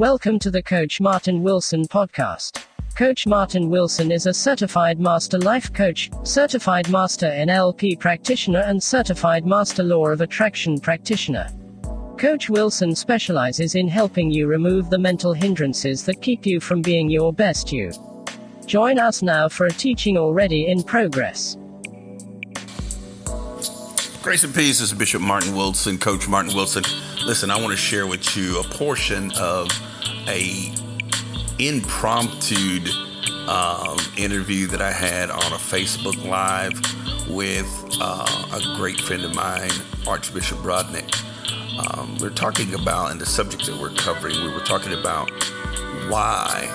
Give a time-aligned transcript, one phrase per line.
[0.00, 2.64] Welcome to the Coach Martin Wilson podcast.
[2.94, 9.44] Coach Martin Wilson is a certified master life coach, certified master NLP practitioner, and certified
[9.44, 11.50] master law of attraction practitioner.
[12.16, 17.10] Coach Wilson specializes in helping you remove the mental hindrances that keep you from being
[17.10, 17.92] your best you.
[18.64, 21.58] Join us now for a teaching already in progress.
[24.22, 24.80] Grace and peace.
[24.80, 26.84] This is Bishop Martin Wilson, Coach Martin Wilson.
[27.26, 29.68] Listen, I want to share with you a portion of
[30.28, 30.72] a
[31.58, 32.80] impromptu
[33.48, 36.74] um, interview that I had on a Facebook Live
[37.28, 37.68] with
[38.00, 39.70] uh, a great friend of mine,
[40.06, 41.24] Archbishop Broadnax.
[41.78, 45.30] Um, we're talking about, and the subject that we're covering, we were talking about
[46.08, 46.68] why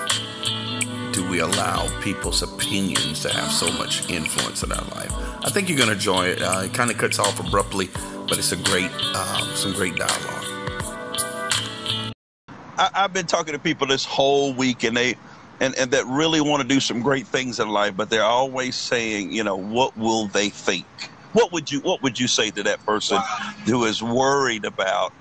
[1.12, 5.12] do we allow people's opinions to have so much influence in our life?
[5.44, 6.42] I think you're going to enjoy it.
[6.42, 7.88] Uh, it kind of cuts off abruptly,
[8.28, 10.55] but it's a great, um, some great dialogue.
[12.78, 15.16] I, have been talking to people this whole week, and they,
[15.60, 18.76] and, and that really want to do some great things in life, but they're always
[18.76, 20.86] saying, you know, what will they think?
[21.32, 23.20] What would you What would you say to that person
[23.66, 25.12] who is worried about?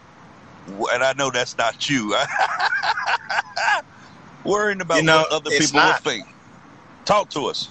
[0.68, 2.16] And I know that's not you.
[4.46, 6.04] worrying about you know, what other people not.
[6.04, 6.28] will think.
[7.04, 7.70] Talk to us.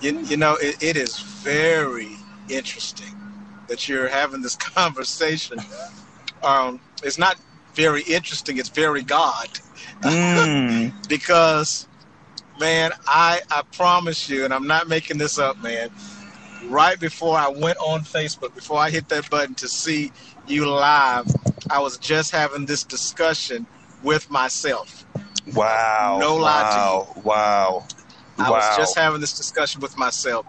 [0.00, 2.16] You, you know, it, it is very
[2.48, 3.14] interesting
[3.68, 5.58] that you're having this conversation.
[6.42, 7.36] Um, it's not
[7.76, 9.48] very interesting, it's very God.
[10.02, 11.08] Mm.
[11.08, 11.86] because,
[12.58, 15.90] man, I, I promise you, and I'm not making this up, man,
[16.64, 20.10] right before I went on Facebook, before I hit that button to see
[20.48, 21.26] you live,
[21.70, 23.66] I was just having this discussion
[24.02, 25.04] with myself.
[25.54, 26.18] Wow.
[26.20, 27.22] No lie wow, to you.
[27.24, 27.86] Wow.
[28.38, 28.56] I wow.
[28.56, 30.46] was just having this discussion with myself.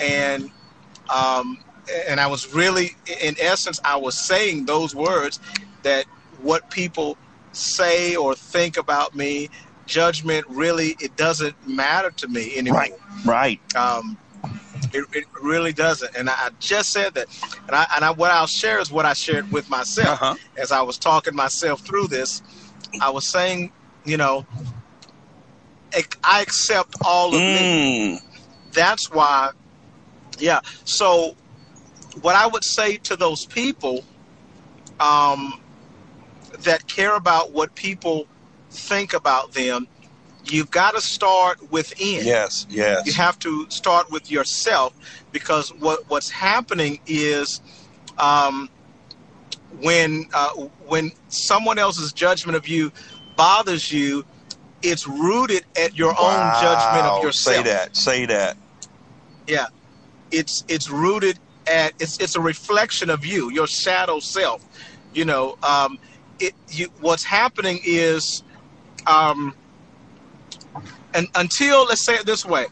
[0.00, 0.50] And
[1.14, 1.58] um,
[2.08, 5.40] and I was really in essence I was saying those words
[5.82, 6.04] that
[6.42, 7.16] what people
[7.52, 9.48] say or think about me,
[9.86, 12.80] judgment really it doesn't matter to me anymore.
[12.80, 12.92] Right.
[13.24, 13.76] Right.
[13.76, 14.18] Um,
[14.92, 16.16] it, it really doesn't.
[16.16, 17.26] And I just said that.
[17.66, 20.34] And I and I, what I'll share is what I shared with myself uh-huh.
[20.56, 22.42] as I was talking myself through this
[23.00, 23.72] I was saying,
[24.04, 24.46] you know,
[26.24, 27.60] I accept all of mm.
[27.60, 28.20] me.
[28.72, 29.50] That's why,
[30.38, 30.60] yeah.
[30.84, 31.34] So,
[32.20, 34.04] what I would say to those people
[35.00, 35.60] um,
[36.60, 38.26] that care about what people
[38.70, 39.86] think about them,
[40.44, 42.26] you've got to start within.
[42.26, 43.06] Yes, yes.
[43.06, 44.94] You have to start with yourself
[45.32, 47.60] because what what's happening is.
[48.18, 48.68] Um,
[49.80, 50.50] when uh,
[50.86, 52.90] when someone else's judgment of you
[53.36, 54.24] bothers you,
[54.82, 56.18] it's rooted at your wow.
[56.20, 57.56] own judgment of yourself.
[57.56, 57.96] Say that.
[57.96, 58.56] Say that.
[59.46, 59.66] Yeah,
[60.30, 64.64] it's it's rooted at it's it's a reflection of you, your shadow self.
[65.14, 65.98] You know, um,
[66.40, 68.42] it you what's happening is,
[69.06, 69.54] um,
[71.14, 72.66] and until let's say it this way,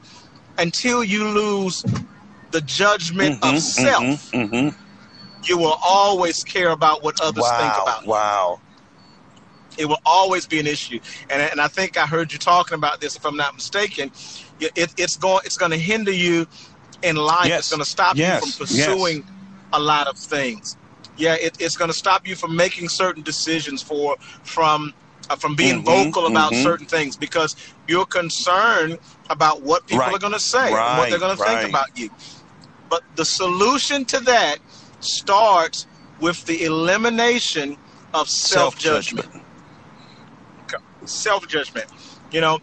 [0.58, 1.84] until you lose
[2.50, 4.04] the judgment mm-hmm, of self.
[4.32, 4.82] Mm-hmm, mm-hmm
[5.48, 8.10] you will always care about what others wow, think about you.
[8.10, 8.60] Wow.
[9.78, 13.00] It will always be an issue, and and I think I heard you talking about
[13.00, 13.14] this.
[13.16, 14.10] If I'm not mistaken,
[14.58, 16.46] it, it's going it's going to hinder you
[17.02, 17.48] in life.
[17.48, 17.58] Yes.
[17.60, 18.42] It's going to stop yes.
[18.42, 19.26] you from pursuing yes.
[19.74, 20.78] a lot of things.
[21.16, 24.92] Yeah, it, it's going to stop you from making certain decisions for from
[25.30, 26.62] uh, from being mm-hmm, vocal about mm-hmm.
[26.62, 27.56] certain things because
[27.88, 28.98] you're concerned
[29.30, 30.14] about what people right.
[30.14, 31.54] are going to say, right, what they're going right.
[31.54, 32.10] to think about you.
[32.88, 34.58] But the solution to that
[35.00, 35.86] starts
[36.20, 37.76] with the elimination
[38.14, 39.28] of self judgment.
[41.04, 41.86] Self judgment.
[42.32, 42.58] You know,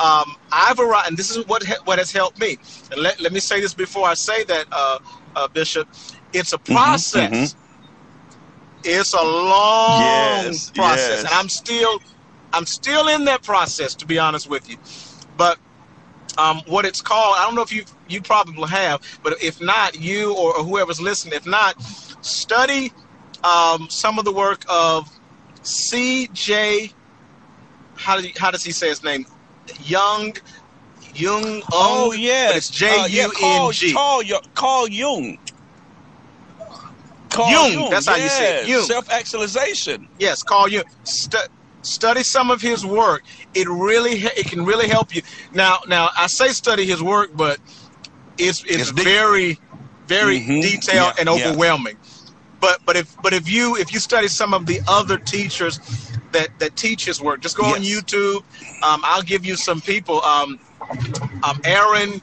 [0.00, 2.58] um, I've arrived, and this is what what has helped me.
[2.92, 4.98] And let, let me say this before I say that, uh,
[5.34, 5.88] uh, Bishop.
[6.32, 7.54] It's a mm-hmm, process.
[7.54, 7.67] Mm-hmm,
[8.84, 11.20] It's a long yes, process, yes.
[11.20, 12.00] and I'm still
[12.52, 14.76] I'm still in that process, to be honest with you.
[15.36, 15.58] But
[16.38, 17.36] um, what it's called.
[17.38, 21.00] I don't know if you you probably have, but if not, you or, or whoever's
[21.00, 21.80] listening, if not,
[22.24, 22.92] study
[23.44, 25.10] um, some of the work of
[25.62, 26.92] C.J.
[27.96, 29.26] How, do how does he say his name?
[29.84, 30.36] Young.
[31.14, 31.62] Jung.
[31.72, 33.92] Oh yes, it's J U N G.
[34.54, 35.38] Carl Jung.
[37.38, 37.80] Carl Jung.
[37.80, 37.90] Jung.
[37.90, 38.16] That's yes.
[38.16, 38.68] how you say it.
[38.68, 38.82] Jung.
[38.82, 40.08] Self-actualization.
[40.18, 40.84] Yes, Carl Jung.
[41.04, 41.48] St-
[41.82, 43.22] study some of his work.
[43.54, 45.22] It really it can really help you.
[45.52, 47.58] Now now I say study his work, but
[48.36, 49.58] it's it's, it's very
[50.06, 50.60] very mm-hmm.
[50.60, 51.96] detailed yeah, and overwhelming.
[51.96, 52.32] Yeah.
[52.60, 55.78] But but if but if you if you study some of the other teachers
[56.32, 57.76] that that teach his work, just go yes.
[57.76, 58.36] on YouTube.
[58.82, 60.22] Um, I'll give you some people.
[60.22, 60.58] Um,
[61.42, 62.20] um, Aaron,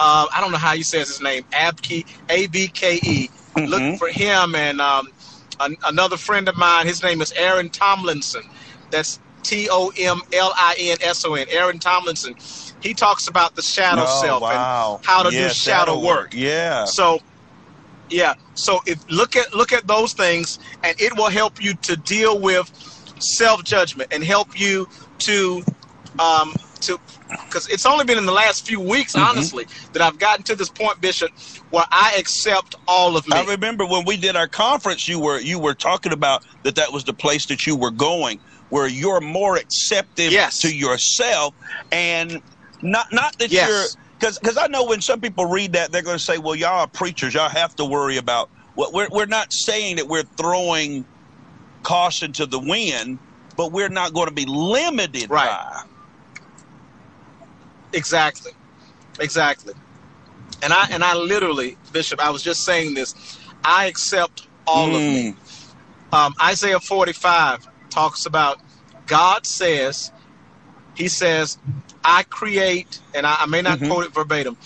[0.00, 1.44] uh, I don't know how he says his name.
[1.52, 3.30] Abke, A B K E.
[3.56, 3.70] Mm-hmm.
[3.70, 5.08] Look for him and um,
[5.60, 8.42] an, another friend of mine, his name is Aaron Tomlinson.
[8.90, 11.46] That's T O M L I N S O N.
[11.50, 12.34] Aaron Tomlinson.
[12.82, 14.96] He talks about the shadow Oh, self wow.
[14.96, 16.34] and how to do shadow work.
[16.34, 16.84] Yeah.
[16.84, 17.20] So,
[18.10, 18.34] yeah.
[18.54, 22.38] So if look at look at those things, and it will help you to deal
[22.38, 22.70] with
[23.18, 24.88] self judgment and help you
[25.20, 25.62] to
[26.18, 29.30] um, to because it's only been in the last few weeks, Mm-hmm.
[29.30, 31.30] honestly, that I've gotten to this point, Bishop,
[31.70, 33.36] where I accept all of me.
[33.36, 36.92] I remember when we did our conference, you were you were talking about that that
[36.92, 38.40] was the place that you were going,
[38.70, 40.58] where you're more accepting Yes.
[40.60, 41.54] to yourself,
[41.92, 42.42] and
[42.82, 43.68] not not that Yes.
[43.68, 46.54] you're because because I know when some people read that they're going to say, well,
[46.54, 48.50] y'all are preachers, y'all have to worry about.
[48.76, 51.06] Well, we're we're not saying that we're throwing
[51.82, 53.18] caution to the wind,
[53.56, 55.46] but we're not going to be limited Right.
[55.46, 55.82] by.
[57.92, 58.52] Exactly.
[59.20, 59.74] Exactly.
[60.62, 63.38] And I and I literally, Bishop, I was just saying this.
[63.64, 65.32] I accept all of me.
[65.32, 65.36] Mm.
[66.12, 68.60] Um, Isaiah 45 talks about
[69.06, 70.12] God says,
[70.94, 71.58] He says,
[72.04, 73.88] I create, and I, I may not Mhm.
[73.88, 74.56] quote it verbatim,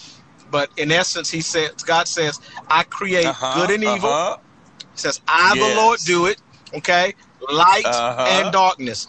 [0.51, 4.11] but in essence, He says, God says, I create Uh-huh, good and evil.
[4.11, 4.37] uh-huh.
[4.93, 5.69] He says, I, Yes.
[5.69, 6.41] the Lord, do it.
[6.75, 7.15] Okay,
[7.51, 8.27] light Uh-huh.
[8.29, 9.07] and darkness.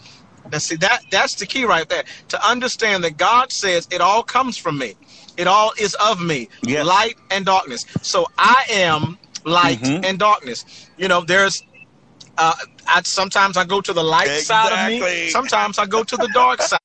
[0.51, 2.03] Now, see that that's the key right there.
[2.29, 4.95] To understand that God says it all comes from me.
[5.37, 6.49] It all is of me.
[6.63, 6.85] Yes.
[6.85, 7.85] Light and darkness.
[8.01, 10.05] So I am light Mhm.
[10.05, 10.65] and darkness.
[10.97, 11.63] You know, there's.
[12.37, 12.53] Uh,
[12.87, 15.29] I sometimes I go to the light side of me.
[15.29, 16.79] Sometimes I go to the dark side.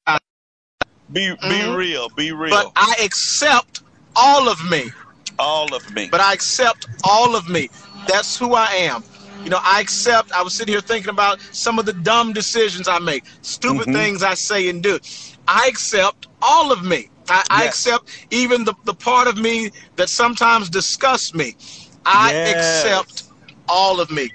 [1.13, 1.77] Be be Mhm.
[1.77, 2.51] real, be real.
[2.51, 3.83] But I accept
[4.17, 4.93] all of me.
[5.39, 6.09] all of me.
[6.11, 7.69] but I accept all of me.
[8.09, 9.05] That's who I am.
[9.47, 10.33] You know, I accept.
[10.33, 13.93] I was sitting here thinking about some of the dumb decisions I make, stupid Mhm.
[13.93, 14.99] things I say and do.
[15.47, 17.11] I accept all of me.
[17.29, 21.55] I, I accept even the, the part of me that sometimes disgusts me.
[22.05, 22.45] I Yes.
[22.45, 23.23] accept
[23.69, 24.31] all of me.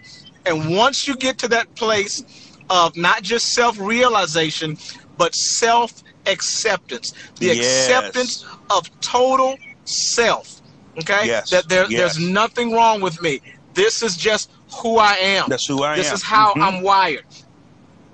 [0.46, 2.24] And once you get to that place
[2.70, 4.78] of not just self realization,
[5.18, 5.92] but self
[6.26, 7.52] acceptance, the Yes.
[7.52, 10.62] acceptance of total self.
[11.00, 11.28] Okay?
[11.28, 11.92] Yes, That there, yes.
[11.92, 13.42] there's nothing wrong with me.
[13.74, 14.52] This is just
[14.82, 15.46] who I am.
[15.50, 16.16] That's who I this am.
[16.16, 16.64] is how Mhm.
[16.64, 17.26] I'm wired.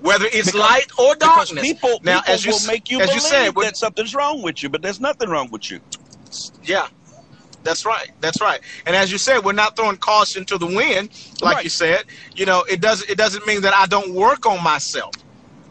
[0.00, 1.60] Whether it's Because- light or darkness.
[1.60, 4.42] people, now, people as you will make you as believe you said, that something's wrong
[4.42, 5.80] with you, but there's nothing wrong with you.
[6.62, 6.86] Yeah,
[7.64, 8.10] that's right.
[8.20, 8.60] That's right.
[8.86, 11.10] And as you said, we're not throwing caution to the wind,
[11.40, 11.64] like Right.
[11.64, 12.04] you said.
[12.36, 13.10] You know, it doesn't.
[13.10, 15.14] It doesn't mean that I don't work on myself.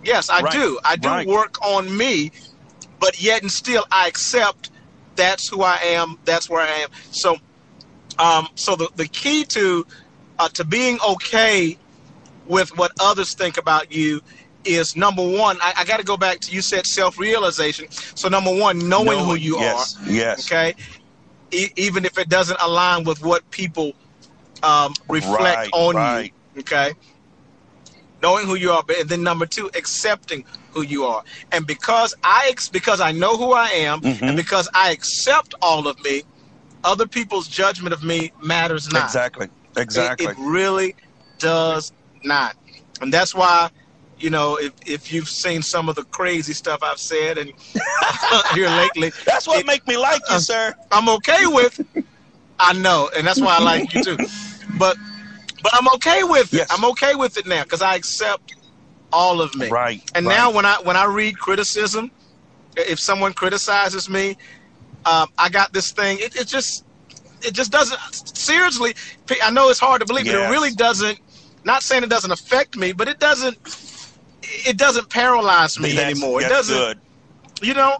[0.04, 0.52] Yes, I Right.
[0.54, 0.80] do.
[0.84, 1.28] I do Right.
[1.28, 2.32] work on me,
[3.00, 4.70] but yet and still, I accept
[5.16, 6.18] that's who I am.
[6.26, 6.90] That's where I am.
[7.12, 7.38] So,
[8.20, 9.86] um, so the the key to
[10.40, 11.78] uh, to being okay
[12.48, 14.22] with what others think about you
[14.66, 15.58] is number one.
[15.62, 17.90] I, I got to go back to you said self realization.
[17.90, 20.40] So number one, knowing who you yes, are Yes.
[20.40, 20.76] okay
[21.52, 23.94] e- even if it doesn't align with what people
[24.64, 26.02] um, reflect Right, on right.
[26.02, 26.94] you okay
[28.22, 32.16] knowing who you are but and then number two accepting who you are and because
[32.24, 34.22] i ex- because i know who i am Mhm.
[34.28, 36.24] and because i accept all of me
[36.84, 39.46] other people's judgment of me matters not Exactly.
[39.46, 39.52] It-
[39.82, 40.28] Exactly.
[40.28, 40.96] it, really
[41.40, 41.92] does
[42.24, 42.56] not
[43.02, 43.70] and that's why
[44.20, 47.52] you know if, if you've seen some of the crazy stuff i've said and
[48.54, 50.74] here lately That's what it- make me like you, uh, sir.
[50.92, 51.80] I'm okay with.
[52.60, 54.18] I know, and that's why I like you too.
[54.80, 54.98] But
[55.62, 56.58] but I'm okay with it.
[56.58, 56.68] Yes.
[56.72, 58.56] I'm okay with it now because I accept
[59.14, 59.70] all of me.
[59.70, 60.02] Right.
[60.16, 60.36] And right.
[60.36, 62.10] now when I when I read criticism,
[62.76, 64.38] if someone criticizes me,
[65.08, 66.18] um, I got this thing.
[66.20, 66.86] It, it just
[67.42, 68.94] it just doesn't seriously.
[69.44, 71.20] I know it's hard to believe, but it really doesn't.
[71.64, 73.58] Not saying it doesn't affect me, but it doesn't.
[74.44, 76.42] It doesn't paralyze me That's- anymore.
[76.42, 77.00] It doesn't good.
[77.62, 77.98] you know,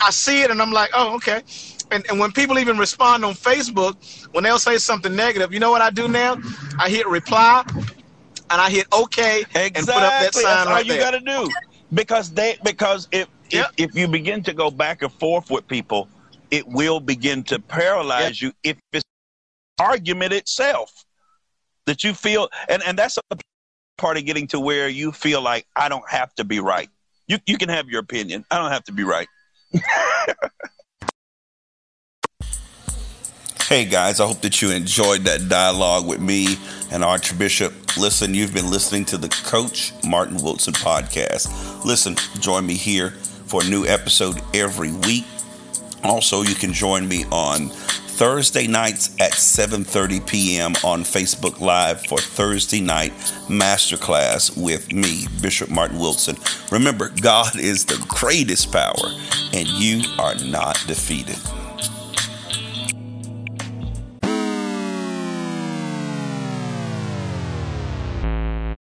[0.00, 1.42] I see it and I'm like, oh, okay.
[1.90, 3.94] And, and when people even respond on Facebook,
[4.32, 6.36] when they'll say something negative, you know what I do now?
[6.78, 9.72] I hit reply and I hit okay Exactly.
[9.76, 11.00] and put up that sign That's all right you there.
[11.00, 11.48] got to do.
[11.92, 13.70] Because they because if, Yep.
[13.76, 16.08] if if you begin to go back and forth with people,
[16.50, 19.04] it will begin to paralyze you if it's
[19.78, 21.04] argument itself
[21.86, 23.36] that you feel and and that's a
[23.98, 26.88] part of getting to where you feel like I don't have to be right.
[27.26, 28.44] You you can have your opinion.
[28.50, 29.28] I don't have to be right.
[33.66, 36.58] Hey guys, I hope that you enjoyed that dialogue with me
[36.92, 37.72] and Archbishop.
[37.96, 41.82] Listen, you've been listening to the Coach Martin Wilson podcast.
[41.82, 43.12] Listen, join me here
[43.46, 45.24] for a new episode every week.
[46.04, 47.70] Also, you can join me on
[48.14, 50.72] Thursday nights at 7:30 p.m.
[50.84, 53.12] on Facebook Live for Thursday night
[53.48, 56.36] masterclass with me, Bishop Martin Wilson.
[56.70, 58.94] Remember, God is the greatest power
[59.52, 61.38] and you are not defeated.